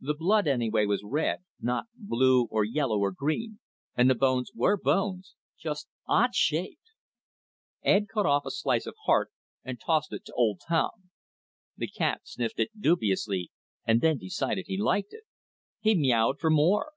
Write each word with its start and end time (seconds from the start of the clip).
The 0.00 0.14
blood, 0.14 0.46
anyway, 0.46 0.86
was 0.86 1.02
red; 1.02 1.40
not 1.60 1.86
blue 1.96 2.44
or 2.48 2.62
yellow 2.64 3.00
or 3.00 3.10
green; 3.10 3.58
and 3.96 4.08
the 4.08 4.14
bones 4.14 4.52
were 4.54 4.76
bones, 4.76 5.34
just 5.58 5.88
odd 6.06 6.32
shaped. 6.32 6.92
Ed 7.82 8.06
cut 8.06 8.24
off 8.24 8.46
a 8.46 8.52
slice 8.52 8.86
of 8.86 8.94
heart 9.06 9.32
and 9.64 9.80
tossed 9.84 10.12
it 10.12 10.24
to 10.26 10.32
old 10.34 10.60
Tom. 10.68 11.10
The 11.76 11.88
cat 11.88 12.20
sniffed 12.22 12.60
it 12.60 12.70
dubiously 12.80 13.50
and 13.84 14.00
then 14.00 14.18
decided 14.18 14.66
he 14.68 14.78
liked 14.78 15.12
it. 15.12 15.24
He 15.80 15.96
meowed 15.96 16.38
for 16.38 16.50
more. 16.50 16.92